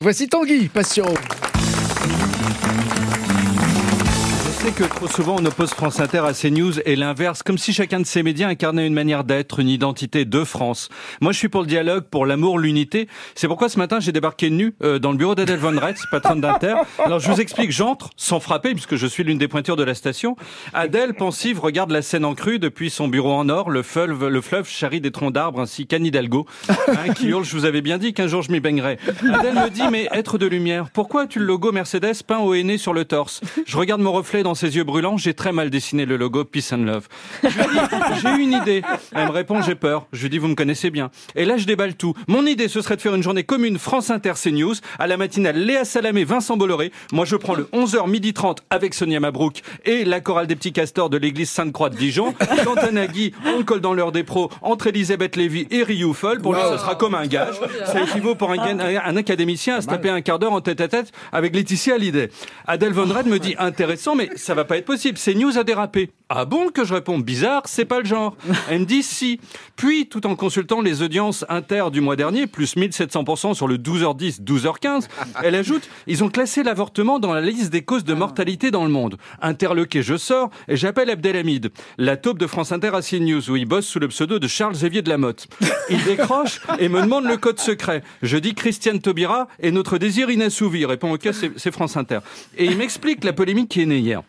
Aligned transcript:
Voici 0.00 0.28
Tanguy, 0.28 0.68
passion. 0.68 1.04
Sais 4.64 4.72
que 4.72 4.84
trop 4.84 5.08
souvent 5.08 5.36
on 5.38 5.44
oppose 5.44 5.74
France 5.74 6.00
Inter 6.00 6.20
à 6.20 6.32
CNews 6.32 6.80
et 6.86 6.96
l'inverse, 6.96 7.42
comme 7.42 7.58
si 7.58 7.74
chacun 7.74 8.00
de 8.00 8.06
ces 8.06 8.22
médias 8.22 8.48
incarnait 8.48 8.86
une 8.86 8.94
manière 8.94 9.22
d'être, 9.22 9.60
une 9.60 9.68
identité 9.68 10.24
de 10.24 10.42
France. 10.42 10.88
Moi 11.20 11.32
je 11.32 11.38
suis 11.38 11.50
pour 11.50 11.60
le 11.60 11.66
dialogue, 11.66 12.04
pour 12.04 12.24
l'amour, 12.24 12.58
l'unité. 12.58 13.06
C'est 13.34 13.46
pourquoi 13.46 13.68
ce 13.68 13.78
matin 13.78 14.00
j'ai 14.00 14.12
débarqué 14.12 14.48
nu 14.48 14.74
euh, 14.82 14.98
dans 14.98 15.12
le 15.12 15.18
bureau 15.18 15.34
d'Adèle 15.34 15.58
Von 15.58 15.78
Retz, 15.78 16.04
patronne 16.10 16.40
d'Inter. 16.40 16.76
Alors 17.04 17.18
je 17.18 17.30
vous 17.30 17.42
explique, 17.42 17.72
j'entre 17.72 18.08
sans 18.16 18.40
frapper 18.40 18.72
puisque 18.72 18.96
je 18.96 19.06
suis 19.06 19.22
l'une 19.22 19.36
des 19.36 19.48
pointures 19.48 19.76
de 19.76 19.82
la 19.82 19.94
station. 19.94 20.34
Adèle, 20.72 21.12
pensive, 21.12 21.60
regarde 21.60 21.90
la 21.90 22.00
scène 22.00 22.24
en 22.24 22.34
crue 22.34 22.58
depuis 22.58 22.88
son 22.88 23.08
bureau 23.08 23.32
en 23.32 23.50
or, 23.50 23.68
le 23.70 23.82
fleuve, 23.82 24.28
le 24.28 24.40
fleuve 24.40 24.66
charrie 24.66 25.02
des 25.02 25.10
troncs 25.10 25.32
d'arbres 25.32 25.60
ainsi 25.60 25.86
qu'Anne 25.86 26.06
Hidalgo, 26.06 26.46
hein, 26.70 27.12
qui 27.14 27.26
hurle, 27.26 27.44
je 27.44 27.54
vous 27.54 27.66
avais 27.66 27.82
bien 27.82 27.98
dit 27.98 28.14
qu'un 28.14 28.28
jour 28.28 28.40
je 28.40 28.50
m'y 28.50 28.60
baignerais. 28.60 28.98
Adèle 29.30 29.56
me 29.56 29.68
dit, 29.68 29.82
mais 29.90 30.08
être 30.12 30.38
de 30.38 30.46
lumière, 30.46 30.88
pourquoi 30.90 31.22
as-tu 31.22 31.38
le 31.38 31.44
logo 31.44 31.70
Mercedes 31.70 32.22
peint 32.26 32.38
au 32.38 32.54
henné 32.54 32.78
sur 32.78 32.94
le 32.94 33.04
torse? 33.04 33.42
Je 33.66 33.76
regarde 33.76 34.00
mon 34.00 34.12
reflet 34.12 34.42
dans 34.42 34.53
ses 34.54 34.76
yeux 34.76 34.84
brûlants, 34.84 35.16
j'ai 35.16 35.34
très 35.34 35.52
mal 35.52 35.70
dessiné 35.70 36.04
le 36.06 36.16
logo 36.16 36.44
Peace 36.44 36.72
and 36.72 36.78
Love. 36.78 37.08
J'ai 37.42 38.42
une 38.42 38.52
idée. 38.52 38.82
Elle 39.14 39.26
me 39.26 39.32
répond, 39.32 39.62
j'ai 39.62 39.74
peur. 39.74 40.06
Je 40.12 40.22
lui 40.22 40.30
dis, 40.30 40.38
vous 40.38 40.48
me 40.48 40.54
connaissez 40.54 40.90
bien. 40.90 41.10
Et 41.34 41.44
là, 41.44 41.56
je 41.56 41.66
déballe 41.66 41.94
tout. 41.94 42.14
Mon 42.28 42.46
idée, 42.46 42.68
ce 42.68 42.80
serait 42.80 42.96
de 42.96 43.00
faire 43.00 43.14
une 43.14 43.22
journée 43.22 43.44
commune 43.44 43.78
France 43.78 44.10
Inter 44.10 44.32
CNews. 44.42 44.74
À 44.98 45.06
la 45.06 45.16
matinale, 45.16 45.56
Léa 45.56 45.84
Salamé, 45.84 46.24
Vincent 46.24 46.56
Bolloré. 46.56 46.92
Moi, 47.12 47.24
je 47.24 47.36
prends 47.36 47.54
le 47.54 47.64
11h 47.72 48.08
midi 48.08 48.32
30 48.32 48.62
avec 48.70 48.94
Sonia 48.94 49.20
Mabrouk 49.20 49.62
et 49.84 50.04
la 50.04 50.20
chorale 50.20 50.46
des 50.46 50.56
petits 50.56 50.72
castors 50.72 51.10
de 51.10 51.16
l'église 51.16 51.50
Sainte-Croix 51.50 51.90
de 51.90 51.96
Dijon. 51.96 52.34
Quant 52.64 52.74
à 52.74 52.90
Nagui, 52.90 53.32
on 53.46 53.58
le 53.58 53.64
colle 53.64 53.80
dans 53.80 53.94
l'heure 53.94 54.12
des 54.12 54.24
pros 54.24 54.50
entre 54.62 54.88
Elisabeth 54.88 55.36
Lévy 55.36 55.66
et 55.70 55.82
Rioufol. 55.82 56.40
Pour 56.40 56.54
lui, 56.54 56.60
ce 56.70 56.78
sera 56.78 56.94
comme 56.94 57.14
un 57.14 57.26
gage. 57.26 57.56
Ça 57.86 58.00
équivaut 58.02 58.34
pour 58.34 58.50
un, 58.52 58.58
un 58.58 59.16
académicien 59.16 59.76
à 59.76 59.80
se 59.80 59.86
taper 59.86 60.08
un 60.10 60.20
quart 60.20 60.38
d'heure 60.38 60.52
en 60.52 60.60
tête 60.60 60.80
à 60.80 60.88
tête 60.88 61.12
avec 61.32 61.54
Laetitia 61.54 61.94
Hallyday. 61.94 62.30
Adèle 62.66 62.92
Von 62.92 63.12
Red 63.12 63.26
me 63.26 63.38
dit 63.38 63.54
intéressant, 63.58 64.14
mais 64.14 64.30
ça 64.44 64.54
va 64.54 64.64
pas 64.64 64.76
être 64.76 64.84
possible. 64.84 65.18
C'est 65.18 65.34
news 65.34 65.58
a 65.58 65.64
dérapé. 65.64 66.10
Ah 66.28 66.44
bon 66.44 66.68
que 66.68 66.84
je 66.84 66.94
réponds 66.94 67.18
bizarre, 67.18 67.62
c'est 67.66 67.84
pas 67.84 68.00
le 68.00 68.06
genre. 68.06 68.36
Elle 68.70 68.80
me 68.80 68.84
dit 68.84 69.02
si. 69.02 69.40
Puis, 69.76 70.06
tout 70.06 70.26
en 70.26 70.36
consultant 70.36 70.80
les 70.80 71.02
audiences 71.02 71.44
inter 71.48 71.84
du 71.90 72.00
mois 72.00 72.16
dernier, 72.16 72.46
plus 72.46 72.76
1700% 72.76 73.54
sur 73.54 73.68
le 73.68 73.78
12h10, 73.78 74.42
12h15, 74.42 75.08
elle 75.42 75.54
ajoute, 75.54 75.88
ils 76.06 76.24
ont 76.24 76.28
classé 76.28 76.62
l'avortement 76.62 77.18
dans 77.18 77.32
la 77.32 77.40
liste 77.40 77.70
des 77.70 77.82
causes 77.82 78.04
de 78.04 78.14
mortalité 78.14 78.70
dans 78.70 78.84
le 78.84 78.90
monde. 78.90 79.16
Interloqué, 79.40 80.02
je 80.02 80.16
sors 80.16 80.50
et 80.68 80.76
j'appelle 80.76 81.10
Abdelhamid, 81.10 81.70
la 81.98 82.16
taupe 82.16 82.38
de 82.38 82.46
France 82.46 82.72
Inter 82.72 82.92
à 82.94 83.02
CNews, 83.02 83.50
où 83.50 83.56
il 83.56 83.66
bosse 83.66 83.86
sous 83.86 83.98
le 83.98 84.08
pseudo 84.08 84.38
de 84.38 84.48
Charles 84.48 84.74
Xavier 84.74 85.02
de 85.02 85.08
la 85.08 85.18
Motte. 85.18 85.46
Il 85.90 86.02
décroche 86.04 86.60
et 86.78 86.88
me 86.88 87.02
demande 87.02 87.26
le 87.26 87.36
code 87.36 87.60
secret. 87.60 88.02
Je 88.22 88.38
dis 88.38 88.54
Christiane 88.54 89.00
Taubira 89.00 89.48
et 89.60 89.70
notre 89.70 89.98
désir 89.98 90.30
inassouvi. 90.30 90.86
Répond 90.86 91.12
ok, 91.12 91.28
c'est 91.32 91.70
France 91.72 91.96
Inter. 91.98 92.20
Et 92.56 92.64
il 92.64 92.78
m'explique 92.78 93.22
la 93.22 93.34
polémique 93.34 93.68
qui 93.68 93.82
est 93.82 93.86
née 93.86 93.98
hier. 93.98 94.22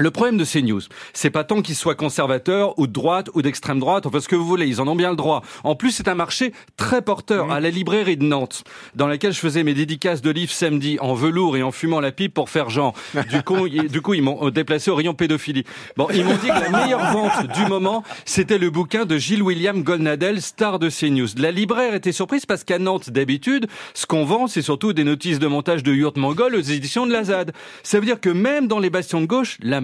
Le 0.00 0.10
problème 0.10 0.38
de 0.38 0.44
ces 0.44 0.62
news, 0.62 0.80
c'est 1.12 1.28
pas 1.28 1.44
tant 1.44 1.60
qu'ils 1.60 1.74
soient 1.74 1.94
conservateurs 1.94 2.78
ou 2.78 2.86
de 2.86 2.92
droite 2.92 3.28
ou 3.34 3.42
d'extrême 3.42 3.78
droite, 3.78 4.06
enfin 4.06 4.18
ce 4.18 4.28
que 4.28 4.34
vous 4.34 4.46
voulez, 4.46 4.66
ils 4.66 4.80
en 4.80 4.88
ont 4.88 4.96
bien 4.96 5.10
le 5.10 5.16
droit. 5.16 5.42
En 5.62 5.74
plus, 5.74 5.90
c'est 5.90 6.08
un 6.08 6.14
marché 6.14 6.54
très 6.78 7.02
porteur 7.02 7.52
à 7.52 7.60
la 7.60 7.68
librairie 7.68 8.16
de 8.16 8.24
Nantes, 8.24 8.64
dans 8.94 9.06
laquelle 9.06 9.34
je 9.34 9.38
faisais 9.38 9.62
mes 9.62 9.74
dédicaces 9.74 10.22
de 10.22 10.30
livres 10.30 10.52
samedi 10.52 10.96
en 11.02 11.12
velours 11.12 11.58
et 11.58 11.62
en 11.62 11.70
fumant 11.70 12.00
la 12.00 12.12
pipe 12.12 12.32
pour 12.32 12.48
faire 12.48 12.70
genre. 12.70 12.94
Du 13.30 13.42
coup, 13.42 13.68
du 13.68 14.00
coup 14.00 14.14
ils 14.14 14.22
m'ont 14.22 14.48
déplacé 14.48 14.90
au 14.90 14.94
rayon 14.94 15.12
pédophilie. 15.12 15.64
Bon, 15.98 16.08
ils 16.14 16.24
m'ont 16.24 16.36
dit 16.36 16.48
que 16.48 16.60
la 16.60 16.70
meilleure 16.70 17.12
vente 17.12 17.48
du 17.52 17.66
moment, 17.66 18.02
c'était 18.24 18.56
le 18.56 18.70
bouquin 18.70 19.04
de 19.04 19.18
Gilles 19.18 19.42
William 19.42 19.82
Golnadel, 19.82 20.40
star 20.40 20.78
de 20.78 20.88
CNews. 20.88 21.28
La 21.36 21.50
libraire 21.50 21.92
était 21.92 22.12
surprise 22.12 22.46
parce 22.46 22.64
qu'à 22.64 22.78
Nantes, 22.78 23.10
d'habitude, 23.10 23.66
ce 23.92 24.06
qu'on 24.06 24.24
vend, 24.24 24.46
c'est 24.46 24.62
surtout 24.62 24.94
des 24.94 25.04
notices 25.04 25.40
de 25.40 25.46
montage 25.46 25.82
de 25.82 25.92
Yurt 25.92 26.16
Mongol 26.16 26.54
aux 26.54 26.60
éditions 26.60 27.06
de 27.06 27.12
la 27.12 27.24
ZAD. 27.24 27.52
Ça 27.82 28.00
veut 28.00 28.06
dire 28.06 28.18
que 28.18 28.30
même 28.30 28.66
dans 28.66 28.78
les 28.78 28.88
bastions 28.88 29.20
de 29.20 29.26
gauche, 29.26 29.58
la 29.60 29.82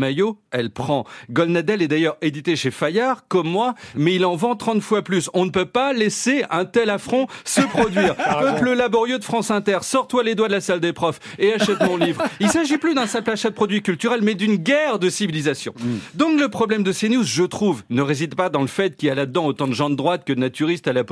elle 0.51 0.71
prend. 0.71 1.05
Golnadel 1.31 1.83
est 1.83 1.89
d'ailleurs 1.89 2.17
édité 2.23 2.57
chez 2.57 2.71
Fayard, 2.71 3.29
comme 3.29 3.49
moi, 3.49 3.75
mais 3.95 4.15
il 4.15 4.25
en 4.25 4.37
vend 4.37 4.57
30 4.57 4.81
fois 4.81 5.03
plus. 5.03 5.31
On 5.35 5.45
ne 5.45 5.51
peut 5.51 5.67
pas 5.67 5.93
laisser 5.93 6.45
un 6.51 6.65
tel 6.65 6.91
affront 6.91 7.27
se 7.45 7.61
produire. 7.69 8.15
Peuple 8.17 8.73
laborieux 8.73 9.19
de 9.19 9.25
France 9.25 9.51
Inter, 9.51 9.79
sors-toi 9.83 10.23
les 10.23 10.35
doigts 10.35 10.49
de 10.49 10.53
la 10.53 10.61
salle 10.61 10.81
des 10.81 10.93
profs 10.93 11.21
et 11.39 11.53
achète 11.53 11.81
mon 11.83 11.97
livre. 11.97 12.23
Il 12.41 12.49
s'agit 12.49 12.79
plus 12.79 12.95
d'un 12.95 13.07
simple 13.07 13.31
achat 13.31 13.51
de 13.51 13.55
produits 13.55 13.83
culturels, 13.83 14.21
mais 14.23 14.35
d'une 14.35 14.57
guerre 14.57 14.99
de 14.99 15.11
civilisation. 15.11 15.75
Donc 16.15 16.39
le 16.39 16.49
problème 16.49 16.83
de 16.83 16.93
CNews, 16.93 17.25
je 17.25 17.43
trouve, 17.45 17.83
ne 17.91 18.03
réside 18.03 18.35
pas 18.35 18.49
dans 18.49 18.61
le 18.61 18.67
fait 18.67 18.97
qu'il 18.97 19.09
y 19.09 19.11
a 19.11 19.15
là-dedans 19.15 19.47
autant 19.47 19.67
de 19.67 19.73
gens 19.73 19.91
de 19.91 19.97
droite 19.97 20.25
que 20.25 20.33
de 20.33 20.41
naturistes 20.41 20.89
à 20.89 20.93
la, 20.93 21.03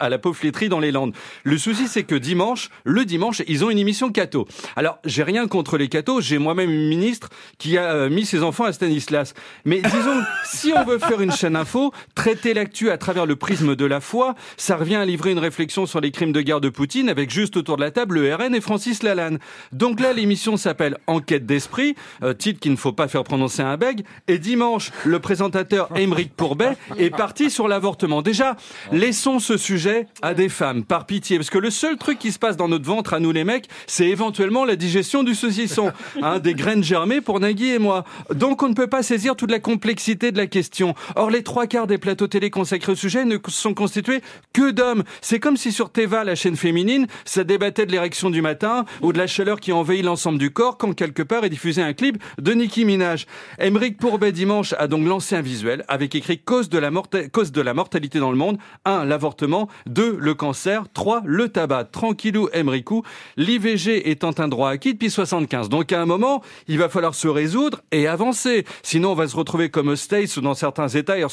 à 0.00 0.08
la 0.08 0.18
pauvre 0.18 0.36
flétrie 0.36 0.68
dans 0.68 0.80
les 0.80 0.92
Landes. 0.92 1.14
Le 1.44 1.58
souci, 1.58 1.88
c'est 1.88 2.04
que 2.04 2.14
dimanche, 2.14 2.70
le 2.84 3.04
dimanche, 3.04 3.42
ils 3.48 3.64
ont 3.64 3.70
une 3.70 3.78
émission 3.78 4.10
catho. 4.10 4.46
Alors, 4.76 4.98
j'ai 5.04 5.22
rien 5.22 5.46
contre 5.48 5.76
les 5.76 5.88
cathos, 5.88 6.20
j'ai 6.20 6.38
moi-même 6.38 6.70
une 6.70 6.88
ministre 6.88 7.28
qui 7.58 7.78
a 7.78 7.92
euh, 7.92 8.10
mis 8.16 8.24
ses 8.24 8.42
enfants 8.42 8.64
à 8.64 8.72
Stanislas. 8.72 9.34
Mais 9.66 9.82
disons, 9.82 10.22
si 10.44 10.72
on 10.74 10.84
veut 10.84 10.98
faire 10.98 11.20
une 11.20 11.32
chaîne 11.32 11.54
info, 11.54 11.92
traiter 12.14 12.54
l'actu 12.54 12.90
à 12.90 12.96
travers 12.96 13.26
le 13.26 13.36
prisme 13.36 13.76
de 13.76 13.84
la 13.84 14.00
foi, 14.00 14.34
ça 14.56 14.76
revient 14.76 14.96
à 14.96 15.04
livrer 15.04 15.32
une 15.32 15.38
réflexion 15.38 15.84
sur 15.84 16.00
les 16.00 16.10
crimes 16.10 16.32
de 16.32 16.40
guerre 16.40 16.62
de 16.62 16.70
Poutine 16.70 17.10
avec 17.10 17.30
juste 17.30 17.58
autour 17.58 17.76
de 17.76 17.82
la 17.82 17.90
table 17.90 18.18
le 18.18 18.34
RN 18.34 18.54
et 18.54 18.62
Francis 18.62 19.02
Lalanne. 19.02 19.38
Donc 19.72 20.00
là, 20.00 20.14
l'émission 20.14 20.56
s'appelle 20.56 20.96
Enquête 21.06 21.44
d'esprit, 21.44 21.94
euh, 22.22 22.32
titre 22.32 22.58
qu'il 22.58 22.72
ne 22.72 22.76
faut 22.76 22.92
pas 22.92 23.06
faire 23.06 23.22
prononcer 23.22 23.60
un 23.60 23.76
bègue. 23.76 24.04
Et 24.28 24.38
dimanche, 24.38 24.92
le 25.04 25.20
présentateur 25.20 25.94
Émeric 25.94 26.34
Pourbet 26.34 26.78
est 26.96 27.10
parti 27.10 27.50
sur 27.50 27.68
l'avortement. 27.68 28.22
Déjà, 28.22 28.56
laissons 28.92 29.40
ce 29.40 29.58
sujet 29.58 30.06
à 30.22 30.32
des 30.32 30.48
femmes, 30.48 30.84
par 30.84 31.04
pitié, 31.04 31.36
parce 31.36 31.50
que 31.50 31.58
le 31.58 31.70
seul 31.70 31.98
truc 31.98 32.18
qui 32.18 32.32
se 32.32 32.38
passe 32.38 32.56
dans 32.56 32.68
notre 32.68 32.86
ventre 32.86 33.12
à 33.12 33.20
nous 33.20 33.32
les 33.32 33.44
mecs, 33.44 33.68
c'est 33.86 34.08
éventuellement 34.08 34.64
la 34.64 34.76
digestion 34.76 35.22
du 35.22 35.34
saucisson, 35.34 35.92
hein, 36.22 36.38
des 36.38 36.54
graines 36.54 36.82
germées 36.82 37.20
pour 37.20 37.40
Nagui 37.40 37.72
et 37.72 37.78
moi. 37.78 38.05
Donc 38.34 38.62
on 38.62 38.68
ne 38.68 38.74
peut 38.74 38.86
pas 38.86 39.02
saisir 39.02 39.36
toute 39.36 39.50
la 39.50 39.60
complexité 39.60 40.32
de 40.32 40.36
la 40.36 40.46
question. 40.46 40.94
Or, 41.14 41.30
les 41.30 41.42
trois 41.42 41.66
quarts 41.66 41.86
des 41.86 41.98
plateaux 41.98 42.26
télé 42.26 42.50
consacrés 42.50 42.92
au 42.92 42.96
sujet 42.96 43.24
ne 43.24 43.38
sont 43.48 43.74
constitués 43.74 44.22
que 44.52 44.70
d'hommes. 44.70 45.04
C'est 45.20 45.40
comme 45.40 45.56
si 45.56 45.72
sur 45.72 45.90
Teva, 45.90 46.24
la 46.24 46.34
chaîne 46.34 46.56
féminine, 46.56 47.06
ça 47.24 47.44
débattait 47.44 47.86
de 47.86 47.92
l'érection 47.92 48.30
du 48.30 48.42
matin 48.42 48.84
ou 49.02 49.12
de 49.12 49.18
la 49.18 49.26
chaleur 49.26 49.60
qui 49.60 49.72
envahit 49.72 50.04
l'ensemble 50.04 50.38
du 50.38 50.50
corps 50.50 50.78
quand 50.78 50.92
quelque 50.92 51.22
part 51.22 51.44
est 51.44 51.50
diffusé 51.50 51.82
un 51.82 51.92
clip 51.92 52.22
de 52.38 52.52
Nicki 52.52 52.84
Minaj. 52.84 53.26
Emeric 53.58 53.98
Pourbet 53.98 54.32
dimanche 54.32 54.74
a 54.78 54.88
donc 54.88 55.06
lancé 55.06 55.36
un 55.36 55.42
visuel 55.42 55.84
avec 55.88 56.14
écrit 56.14 56.38
cause 56.38 56.68
de 56.68 56.78
la, 56.78 57.74
mortalité 57.74 58.18
dans 58.18 58.30
le 58.30 58.36
monde. 58.36 58.58
1. 58.84 59.04
L'avortement. 59.04 59.68
2. 59.86 60.16
Le 60.18 60.34
cancer. 60.34 60.84
3. 60.92 61.22
Le 61.24 61.48
tabac. 61.48 61.84
Tranquillou 61.84 62.48
Emericou. 62.52 63.02
L'IVG 63.36 64.10
étant 64.10 64.32
un 64.38 64.48
droit 64.48 64.70
acquis 64.70 64.94
depuis 64.94 65.10
75. 65.10 65.68
Donc 65.68 65.92
à 65.92 66.00
un 66.00 66.06
moment, 66.06 66.42
il 66.68 66.78
va 66.78 66.88
falloir 66.88 67.14
se 67.14 67.28
résoudre 67.28 67.82
et 67.96 68.06
avancer. 68.06 68.64
Sinon, 68.82 69.12
on 69.12 69.14
va 69.14 69.26
se 69.26 69.36
retrouver 69.36 69.70
comme 69.70 69.88
aux 69.88 69.96
States 69.96 70.36
où 70.36 70.40
dans 70.40 70.54
certains 70.54 70.88
États, 70.88 71.18
ils 71.18 71.24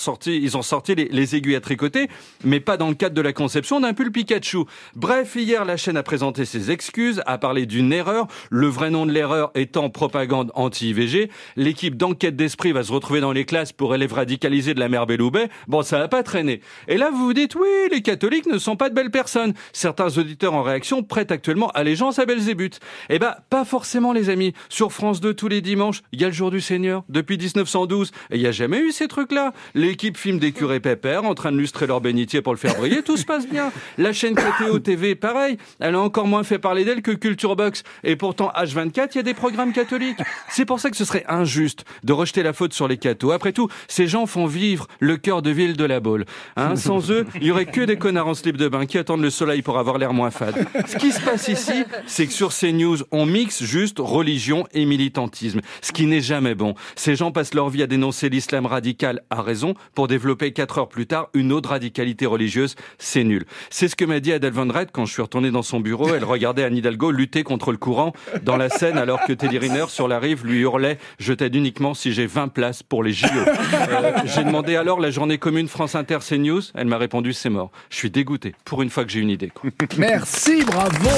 ont 0.57 0.61
sorti, 0.61 0.95
les, 0.95 1.05
les, 1.05 1.35
aiguilles 1.35 1.55
à 1.55 1.61
tricoter, 1.61 2.09
mais 2.43 2.59
pas 2.59 2.77
dans 2.77 2.87
le 2.87 2.95
cadre 2.95 3.15
de 3.15 3.21
la 3.21 3.33
conception 3.33 3.79
d'un 3.81 3.93
pull 3.93 4.11
Pikachu. 4.11 4.59
Bref, 4.95 5.35
hier, 5.35 5.65
la 5.65 5.77
chaîne 5.77 5.97
a 5.97 6.03
présenté 6.03 6.45
ses 6.45 6.71
excuses, 6.71 7.21
a 7.25 7.37
parlé 7.37 7.65
d'une 7.65 7.91
erreur, 7.91 8.27
le 8.49 8.67
vrai 8.67 8.89
nom 8.89 9.05
de 9.05 9.11
l'erreur 9.11 9.51
étant 9.55 9.89
propagande 9.89 10.51
anti-IVG. 10.55 11.29
L'équipe 11.57 11.97
d'enquête 11.97 12.35
d'esprit 12.35 12.71
va 12.71 12.83
se 12.83 12.91
retrouver 12.91 13.19
dans 13.19 13.33
les 13.33 13.45
classes 13.45 13.73
pour 13.73 13.93
élèves 13.93 14.13
radicalisés 14.13 14.73
de 14.73 14.79
la 14.79 14.87
mère 14.87 15.05
Belloubet. 15.05 15.49
Bon, 15.67 15.81
ça 15.81 15.99
va 15.99 16.07
pas 16.07 16.23
traîner. 16.23 16.61
Et 16.87 16.97
là, 16.97 17.09
vous 17.11 17.25
vous 17.25 17.33
dites, 17.33 17.55
oui, 17.55 17.67
les 17.91 18.01
catholiques 18.01 18.45
ne 18.45 18.57
sont 18.57 18.77
pas 18.77 18.89
de 18.89 18.95
belles 18.95 19.11
personnes. 19.11 19.53
Certains 19.73 20.17
auditeurs 20.17 20.53
en 20.53 20.63
réaction 20.63 21.03
prêtent 21.03 21.31
actuellement 21.31 21.71
allégeance 21.71 22.19
à 22.19 22.25
Belzébuth. 22.25 22.79
Eh 23.09 23.19
ben, 23.19 23.35
pas 23.49 23.65
forcément, 23.65 24.13
les 24.13 24.29
amis. 24.29 24.53
Sur 24.69 24.93
France 24.93 25.19
2, 25.19 25.33
tous 25.33 25.49
les 25.49 25.61
dimanches, 25.61 26.03
il 26.13 26.21
y 26.21 26.23
a 26.23 26.27
le 26.27 26.33
jour 26.33 26.52
du 26.53 26.61
Seigneur. 26.61 27.03
Depuis 27.09 27.37
1912. 27.37 28.11
Et 28.31 28.35
il 28.37 28.41
n'y 28.41 28.47
a 28.47 28.51
jamais 28.51 28.79
eu 28.79 28.91
ces 28.91 29.07
trucs-là. 29.07 29.53
L'équipe 29.75 30.17
filme 30.17 30.39
des 30.39 30.51
curés 30.51 30.79
pépères 30.79 31.25
en 31.25 31.33
train 31.33 31.51
de 31.51 31.57
lustrer 31.57 31.87
leur 31.87 31.99
bénitier 31.99 32.41
pour 32.41 32.53
le 32.53 32.57
faire 32.57 32.75
briller. 32.75 33.01
Tout 33.01 33.17
se 33.17 33.25
passe 33.25 33.47
bien. 33.47 33.71
La 33.97 34.13
chaîne 34.13 34.35
KTO 34.35 34.79
TV, 34.83 35.15
pareil. 35.15 35.57
Elle 35.79 35.95
a 35.95 35.99
encore 35.99 36.27
moins 36.27 36.43
fait 36.43 36.59
parler 36.59 36.85
d'elle 36.85 37.01
que 37.01 37.11
Culture 37.11 37.55
Box. 37.55 37.83
Et 38.03 38.15
pourtant, 38.15 38.51
H24, 38.55 39.09
il 39.13 39.17
y 39.17 39.19
a 39.19 39.23
des 39.23 39.33
programmes 39.33 39.73
catholiques. 39.73 40.19
C'est 40.49 40.65
pour 40.65 40.79
ça 40.79 40.89
que 40.89 40.97
ce 40.97 41.05
serait 41.05 41.25
injuste 41.27 41.85
de 42.03 42.13
rejeter 42.13 42.43
la 42.43 42.53
faute 42.53 42.73
sur 42.73 42.87
les 42.87 42.97
cathos. 42.97 43.31
Après 43.31 43.51
tout, 43.51 43.69
ces 43.87 44.07
gens 44.07 44.25
font 44.25 44.45
vivre 44.45 44.87
le 44.99 45.17
cœur 45.17 45.41
de 45.41 45.49
ville 45.49 45.75
de 45.75 45.85
la 45.85 45.99
Baule. 45.99 46.25
Hein, 46.55 46.75
sans 46.75 47.11
eux, 47.11 47.25
il 47.35 47.47
y 47.47 47.51
aurait 47.51 47.65
que 47.65 47.81
des 47.81 47.97
connards 47.97 48.27
en 48.27 48.33
slip 48.33 48.57
de 48.57 48.67
bain 48.67 48.85
qui 48.85 48.97
attendent 48.97 49.21
le 49.21 49.29
soleil 49.29 49.61
pour 49.61 49.77
avoir 49.77 49.97
l'air 49.97 50.13
moins 50.13 50.31
fade. 50.31 50.65
Ce 50.85 50.97
qui 50.97 51.11
se 51.11 51.21
passe 51.21 51.47
ici, 51.47 51.83
c'est 52.05 52.27
que 52.27 52.33
sur 52.33 52.51
ces 52.51 52.71
news, 52.73 52.97
on 53.11 53.25
mixe 53.25 53.63
juste 53.63 53.97
religion 53.99 54.67
et 54.73 54.85
militantisme. 54.85 55.61
Ce 55.81 55.91
qui 55.91 56.05
n'est 56.05 56.21
jamais 56.21 56.42
jamais 56.43 56.55
bon. 56.55 56.75
Ces 56.97 57.15
gens 57.15 57.31
passent 57.31 57.53
leur 57.53 57.69
vie 57.69 57.83
à 57.83 57.87
dénoncer 57.87 58.27
l'islam 58.27 58.65
radical 58.65 59.21
à 59.29 59.41
raison 59.41 59.75
pour 59.95 60.09
développer 60.09 60.51
quatre 60.51 60.77
heures 60.77 60.89
plus 60.89 61.07
tard 61.07 61.29
une 61.33 61.53
autre 61.53 61.69
radicalité 61.69 62.25
religieuse. 62.25 62.75
C'est 62.97 63.23
nul. 63.23 63.45
C'est 63.69 63.87
ce 63.87 63.95
que 63.95 64.03
m'a 64.03 64.19
dit 64.19 64.33
Adèle 64.33 64.51
Van 64.51 64.67
quand 64.91 65.05
je 65.05 65.13
suis 65.13 65.21
retourné 65.21 65.51
dans 65.51 65.61
son 65.61 65.79
bureau. 65.79 66.13
Elle 66.13 66.25
regardait 66.25 66.65
Anne 66.65 66.75
Hidalgo 66.75 67.11
lutter 67.11 67.43
contre 67.43 67.71
le 67.71 67.77
courant 67.77 68.11
dans 68.43 68.57
la 68.57 68.67
scène 68.67 68.97
alors 68.97 69.21
que 69.25 69.31
Teddy 69.31 69.57
Riner 69.57 69.85
sur 69.87 70.09
la 70.09 70.19
rive 70.19 70.45
lui 70.45 70.59
hurlait 70.59 70.97
«Je 71.17 71.31
t'aide 71.31 71.55
uniquement 71.55 71.93
si 71.93 72.11
j'ai 72.11 72.25
20 72.25 72.49
places 72.49 72.83
pour 72.83 73.03
les 73.03 73.13
JO 73.13 73.27
euh, 73.33 74.11
J'ai 74.25 74.43
demandé 74.43 74.75
alors 74.75 74.99
la 74.99 75.11
journée 75.11 75.37
commune 75.37 75.69
France 75.69 75.95
Inter 75.95 76.17
CNews. 76.27 76.61
Elle 76.75 76.87
m'a 76.87 76.97
répondu 76.97 77.31
«C'est 77.33 77.49
mort». 77.49 77.71
Je 77.89 77.95
suis 77.95 78.11
dégoûté. 78.11 78.53
Pour 78.65 78.81
une 78.81 78.89
fois 78.89 79.05
que 79.05 79.11
j'ai 79.11 79.21
une 79.21 79.29
idée. 79.29 79.51
Merci, 79.97 80.65
bravo 80.65 81.09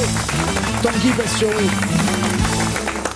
Tanguy 0.83 1.13
Bastioro 1.17 2.34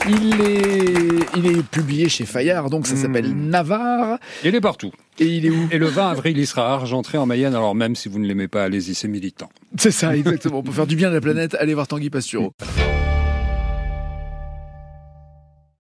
il 0.07 0.41
est, 0.41 1.37
il 1.37 1.47
est 1.47 1.63
publié 1.63 2.09
chez 2.09 2.25
Fayard, 2.25 2.69
donc 2.69 2.87
ça 2.87 2.95
s'appelle 2.95 3.27
hmm. 3.27 3.49
Navarre. 3.49 4.19
Il 4.43 4.55
est 4.55 4.61
partout. 4.61 4.91
Et 5.19 5.25
il 5.25 5.45
est 5.45 5.49
où? 5.49 5.67
Et 5.71 5.77
le 5.77 5.87
20 5.87 6.09
avril, 6.09 6.37
il 6.37 6.47
sera 6.47 6.73
argentré 6.73 7.17
en 7.17 7.25
Mayenne. 7.25 7.55
Alors 7.55 7.75
même 7.75 7.95
si 7.95 8.07
vous 8.07 8.19
ne 8.19 8.27
l'aimez 8.27 8.47
pas, 8.47 8.63
allez-y, 8.63 8.95
c'est 8.95 9.07
militant. 9.07 9.49
C'est 9.77 9.91
ça, 9.91 10.15
exactement. 10.15 10.63
Pour 10.63 10.73
faire 10.73 10.87
du 10.87 10.95
bien 10.95 11.09
à 11.09 11.13
la 11.13 11.21
planète, 11.21 11.55
allez 11.59 11.73
voir 11.73 11.87
Tanguy 11.87 12.09
Pastureau. 12.09 12.53